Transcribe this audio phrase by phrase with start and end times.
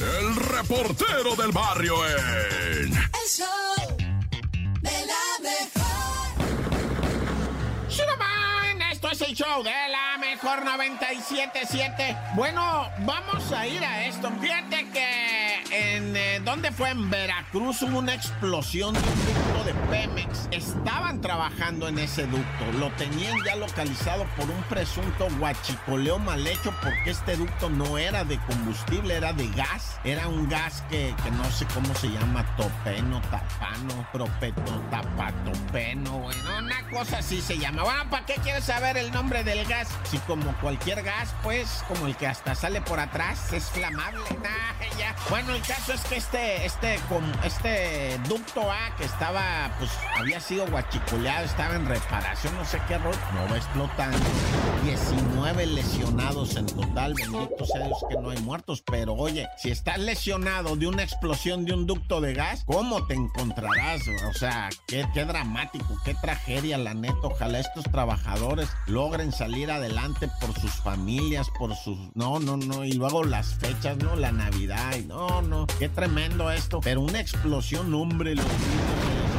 [0.00, 2.92] el reportero del barrio en...
[2.92, 3.96] El show
[4.80, 5.90] de la mejor.
[8.92, 12.16] Esto es el show de la mejor 977.
[12.34, 14.30] Bueno, vamos a ir a esto.
[14.40, 16.90] Fíjate que en ¿dónde fue?
[16.90, 20.48] En Veracruz hubo una explosión de un ducto de Pemex.
[20.50, 22.72] Estaban trabajando en ese ducto.
[22.78, 28.24] Lo tenían ya localizado por un presunto guachicoleo mal hecho porque este ducto no era
[28.24, 29.98] de combustible, era de gas.
[30.04, 36.58] Era un gas que, que no sé cómo se llama, topeno, tapano, propeto, tapatopeno, bueno,
[36.58, 37.82] una cosa así se llama.
[37.82, 39.88] Bueno, ¿para qué quieres saber el nombre del gas?
[40.04, 44.20] Si como cualquier gas, pues, como el que hasta sale por atrás, es flamable.
[45.28, 50.40] Bueno, el caso es que este, este, con este ducto A que estaba, pues, había
[50.40, 54.18] sido guachicoleado, estaba en reparación, no sé qué error, no va explotando.
[54.84, 59.98] 19 lesionados en total, bendito sea Dios que no hay muertos, pero oye, si estás
[59.98, 64.02] lesionado de una explosión de un ducto de gas, ¿cómo te encontrarás?
[64.30, 67.16] O sea, qué, qué dramático, qué tragedia, la neta.
[67.22, 71.98] Ojalá estos trabajadores logren salir adelante por sus familias, por sus...
[72.14, 74.16] No, no, no, y luego las fechas, ¿no?
[74.16, 76.19] La Navidad, y no, no, qué tremendo
[76.52, 76.80] esto.
[76.82, 79.29] Pero una explosión, hombre, los la explosión.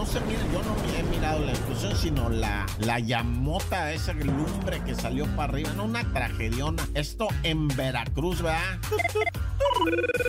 [0.00, 4.82] No, se mire, yo no he mirado la explosión, sino la, la llamota, esa lumbre
[4.82, 5.72] que salió para arriba.
[5.76, 6.88] No, una tragediona.
[6.94, 8.78] Esto en Veracruz, ¿verdad?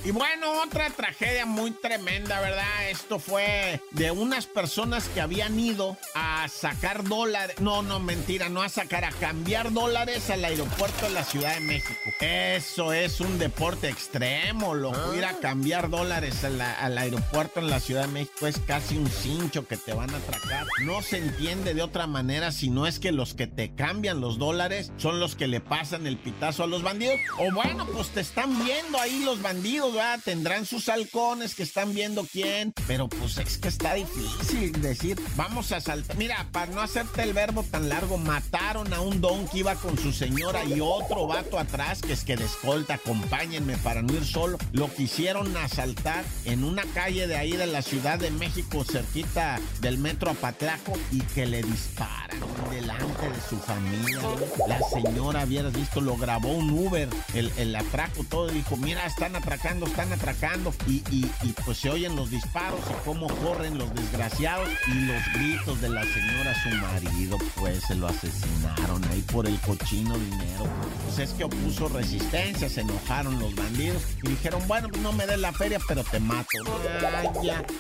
[0.04, 2.90] Y bueno, otra tragedia muy tremenda, ¿verdad?
[2.90, 7.56] Esto fue de unas personas que habían ido a sacar dólares.
[7.62, 11.62] No, no, mentira, no a sacar, a cambiar dólares al aeropuerto de la Ciudad de
[11.62, 11.94] México.
[12.20, 15.14] Eso es un deporte extremo, loco.
[15.16, 18.98] Ir a cambiar dólares a la- al aeropuerto en la Ciudad de México es casi
[18.98, 20.68] un cincho que te van a atracar.
[20.86, 24.38] No se entiende de otra manera si no es que los que te cambian los
[24.38, 27.20] dólares son los que le pasan el pitazo a los bandidos.
[27.40, 30.20] O bueno, pues te están viendo ahí los bandidos, ¿verdad?
[30.24, 32.74] Tendrán sus halcones que están viendo quién.
[32.88, 36.18] Pero pues es que está difícil decir, vamos a saltar.
[36.18, 39.98] Mira, para no hacerte el verbo tan largo, mataron a un don que iba con
[39.98, 44.26] su señora y otro vato atrás que es que de escolta, acompáñenme para no ir
[44.26, 44.58] solo.
[44.72, 49.98] Lo quisieron asaltar en una calle de ahí de la Ciudad de México, cerquita del
[49.98, 52.40] metro Apatlaco, y que le disparan
[52.72, 54.20] delante de su familia.
[54.68, 59.36] La señora, hubieras visto, lo grabó un Uber, el, el atraco, todo, dijo, mira, están
[59.36, 60.74] atracando, están atracando.
[60.88, 61.30] Y, y-
[61.66, 66.04] pues se oyen los disparos y cómo corren los desgraciados y los gritos de la
[66.04, 70.66] señora, su marido, pues se lo asesinaron ahí por el cochino dinero.
[71.06, 75.40] Pues es que opuso resistencia, se enojaron los bandidos y dijeron, bueno, no me des
[75.40, 76.48] la feria, pero te mato.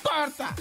[0.04, 0.56] Corta.